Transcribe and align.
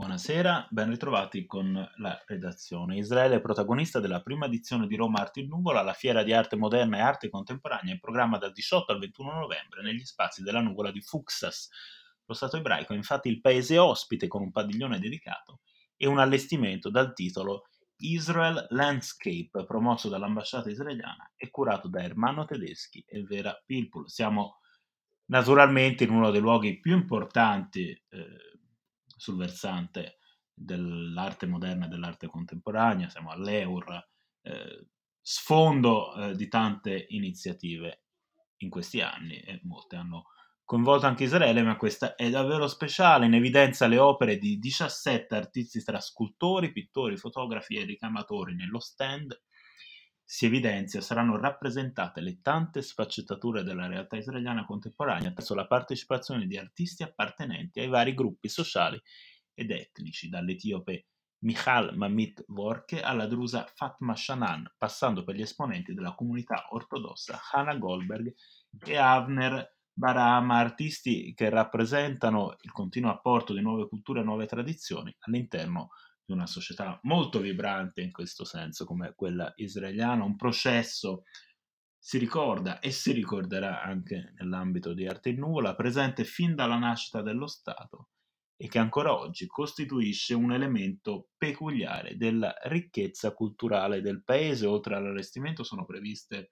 Buonasera, 0.00 0.66
ben 0.70 0.88
ritrovati 0.88 1.44
con 1.44 1.74
la 1.96 2.24
redazione. 2.26 2.96
Israele 2.96 3.34
è 3.34 3.40
protagonista 3.42 4.00
della 4.00 4.22
prima 4.22 4.46
edizione 4.46 4.86
di 4.86 4.96
Roma 4.96 5.20
Arte 5.20 5.40
in 5.40 5.48
Nuvola, 5.48 5.82
la 5.82 5.92
fiera 5.92 6.22
di 6.22 6.32
arte 6.32 6.56
moderna 6.56 6.96
e 6.96 7.00
arte 7.02 7.28
contemporanea 7.28 7.92
in 7.92 8.00
programma 8.00 8.38
dal 8.38 8.50
18 8.50 8.92
al 8.92 8.98
21 8.98 9.40
novembre 9.40 9.82
negli 9.82 10.02
spazi 10.06 10.42
della 10.42 10.62
Nuvola 10.62 10.90
di 10.90 11.02
Fuxas. 11.02 11.68
Lo 12.24 12.32
Stato 12.32 12.56
ebraico 12.56 12.94
è 12.94 12.96
infatti 12.96 13.28
il 13.28 13.42
paese 13.42 13.76
ospite 13.76 14.26
con 14.26 14.40
un 14.40 14.50
padiglione 14.50 14.98
dedicato 14.98 15.60
e 15.98 16.06
un 16.06 16.18
allestimento 16.18 16.88
dal 16.88 17.12
titolo 17.12 17.64
Israel 17.96 18.68
Landscape, 18.70 19.66
promosso 19.66 20.08
dall'ambasciata 20.08 20.70
israeliana 20.70 21.30
e 21.36 21.50
curato 21.50 21.88
da 21.88 22.02
Ermanno 22.02 22.46
Tedeschi 22.46 23.04
e 23.06 23.22
Vera 23.22 23.54
Pilpul. 23.66 24.08
Siamo 24.08 24.60
naturalmente 25.26 26.04
in 26.04 26.10
uno 26.10 26.30
dei 26.30 26.40
luoghi 26.40 26.80
più 26.80 26.96
importanti 26.96 27.90
eh, 27.90 28.49
sul 29.20 29.36
versante 29.36 30.16
dell'arte 30.54 31.46
moderna 31.46 31.84
e 31.84 31.88
dell'arte 31.88 32.26
contemporanea, 32.26 33.10
siamo 33.10 33.30
all'EUR, 33.30 34.08
eh, 34.42 34.86
sfondo 35.20 36.14
eh, 36.14 36.34
di 36.34 36.48
tante 36.48 37.06
iniziative 37.10 38.04
in 38.58 38.70
questi 38.70 39.02
anni 39.02 39.38
e 39.40 39.60
molte 39.64 39.96
hanno 39.96 40.24
coinvolto 40.64 41.06
anche 41.06 41.24
Israele, 41.24 41.62
ma 41.62 41.76
questa 41.76 42.14
è 42.14 42.30
davvero 42.30 42.66
speciale, 42.66 43.26
in 43.26 43.34
evidenza 43.34 43.86
le 43.86 43.98
opere 43.98 44.38
di 44.38 44.58
17 44.58 45.34
artisti 45.34 45.82
tra 45.82 46.00
scultori, 46.00 46.72
pittori, 46.72 47.16
fotografi 47.18 47.76
e 47.76 47.84
ricamatori 47.84 48.54
nello 48.54 48.80
stand 48.80 49.38
si 50.32 50.46
evidenzia 50.46 51.00
saranno 51.00 51.36
rappresentate 51.36 52.20
le 52.20 52.40
tante 52.40 52.82
sfaccettature 52.82 53.64
della 53.64 53.88
realtà 53.88 54.16
israeliana 54.16 54.64
contemporanea 54.64 55.30
attraverso 55.30 55.56
la 55.56 55.66
partecipazione 55.66 56.46
di 56.46 56.56
artisti 56.56 57.02
appartenenti 57.02 57.80
ai 57.80 57.88
vari 57.88 58.14
gruppi 58.14 58.48
sociali 58.48 59.02
ed 59.52 59.72
etnici, 59.72 60.28
dall'etiope 60.28 61.06
Michal 61.38 61.96
Mamit 61.96 62.44
Vorke 62.46 63.02
alla 63.02 63.26
drusa 63.26 63.66
Fatma 63.74 64.14
Shanan, 64.14 64.72
passando 64.78 65.24
per 65.24 65.34
gli 65.34 65.42
esponenti 65.42 65.94
della 65.94 66.14
comunità 66.14 66.68
ortodossa 66.70 67.40
Hannah 67.50 67.76
Goldberg 67.76 68.32
e 68.86 68.96
Avner 68.96 69.78
Baraham, 69.92 70.52
artisti 70.52 71.34
che 71.34 71.48
rappresentano 71.48 72.54
il 72.60 72.70
continuo 72.70 73.10
apporto 73.10 73.52
di 73.52 73.62
nuove 73.62 73.88
culture 73.88 74.20
e 74.20 74.22
nuove 74.22 74.46
tradizioni 74.46 75.12
all'interno 75.22 75.88
di 76.30 76.36
una 76.36 76.46
società 76.46 76.98
molto 77.02 77.40
vibrante 77.40 78.00
in 78.00 78.12
questo 78.12 78.44
senso 78.44 78.84
come 78.84 79.12
quella 79.14 79.52
israeliana, 79.56 80.24
un 80.24 80.36
processo 80.36 81.24
si 81.98 82.16
ricorda 82.18 82.78
e 82.78 82.92
si 82.92 83.12
ricorderà 83.12 83.82
anche 83.82 84.32
nell'ambito 84.38 84.94
di 84.94 85.06
Arte 85.06 85.30
in 85.30 85.40
Nuvola, 85.40 85.74
presente 85.74 86.24
fin 86.24 86.54
dalla 86.54 86.78
nascita 86.78 87.20
dello 87.20 87.46
Stato 87.46 88.10
e 88.56 88.68
che 88.68 88.78
ancora 88.78 89.18
oggi 89.18 89.46
costituisce 89.46 90.34
un 90.34 90.52
elemento 90.52 91.30
peculiare 91.36 92.16
della 92.16 92.54
ricchezza 92.64 93.32
culturale 93.32 94.00
del 94.00 94.22
paese. 94.22 94.66
Oltre 94.66 94.94
all'allestimento 94.94 95.62
sono 95.62 95.84
previste 95.84 96.50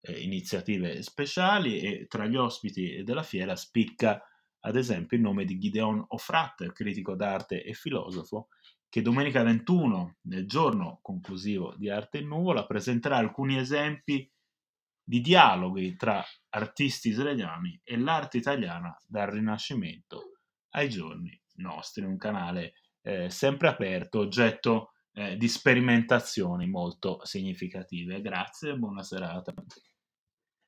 eh, 0.00 0.20
iniziative 0.20 1.02
speciali 1.02 1.80
e 1.80 2.06
tra 2.08 2.26
gli 2.26 2.36
ospiti 2.36 3.02
della 3.04 3.22
fiera 3.22 3.54
spicca 3.54 4.22
ad 4.64 4.76
esempio 4.76 5.16
il 5.16 5.22
nome 5.22 5.44
di 5.44 5.58
Gideon 5.58 6.04
Ofrat, 6.08 6.72
critico 6.72 7.14
d'arte 7.14 7.62
e 7.62 7.72
filosofo, 7.72 8.48
che 8.88 9.02
domenica 9.02 9.42
21, 9.42 10.18
nel 10.22 10.46
giorno 10.46 10.98
conclusivo 11.02 11.74
di 11.76 11.88
Arte 11.88 12.18
in 12.18 12.28
Nuvola, 12.28 12.66
presenterà 12.66 13.16
alcuni 13.16 13.58
esempi 13.58 14.30
di 15.02 15.20
dialoghi 15.20 15.96
tra 15.96 16.22
artisti 16.50 17.08
israeliani 17.08 17.80
e 17.82 17.96
l'arte 17.96 18.36
italiana 18.36 18.94
dal 19.06 19.28
Rinascimento 19.28 20.38
ai 20.74 20.88
giorni 20.88 21.38
nostri, 21.54 22.04
un 22.04 22.16
canale 22.16 22.74
eh, 23.02 23.30
sempre 23.30 23.68
aperto, 23.68 24.20
oggetto 24.20 24.92
eh, 25.12 25.36
di 25.36 25.48
sperimentazioni 25.48 26.68
molto 26.68 27.24
significative. 27.24 28.20
Grazie 28.20 28.70
e 28.70 28.76
buona 28.76 29.02
serata. 29.02 29.52